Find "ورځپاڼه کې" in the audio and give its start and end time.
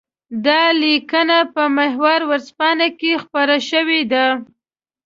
2.29-3.11